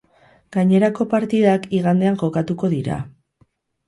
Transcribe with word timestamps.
Gainerako 0.55 1.05
partidak 1.11 1.67
igandean 1.79 2.17
jokatuko 2.21 2.71
dira. 2.73 2.97